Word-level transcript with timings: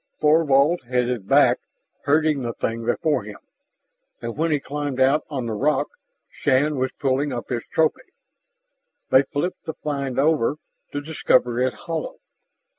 Thorvald 0.19 0.81
headed 0.87 1.27
back, 1.27 1.59
herding 2.05 2.41
the 2.41 2.53
thing 2.53 2.83
before 2.87 3.21
him. 3.23 3.37
And 4.19 4.35
when 4.35 4.49
he 4.49 4.59
climbed 4.59 4.99
out 4.99 5.25
on 5.29 5.45
the 5.45 5.53
rock, 5.53 5.89
Shann 6.31 6.77
was 6.79 6.89
pulling 6.97 7.31
up 7.31 7.49
his 7.49 7.61
trophy. 7.71 8.11
They 9.11 9.21
flipped 9.21 9.65
the 9.65 9.75
find 9.75 10.17
over, 10.17 10.55
to 10.91 11.01
discover 11.01 11.59
it 11.59 11.73
hollow. 11.85 12.15